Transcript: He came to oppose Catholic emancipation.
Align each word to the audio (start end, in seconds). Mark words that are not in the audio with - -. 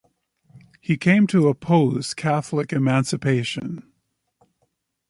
He 0.79 0.97
came 0.97 1.27
to 1.27 1.47
oppose 1.47 2.15
Catholic 2.15 2.73
emancipation. 2.73 3.83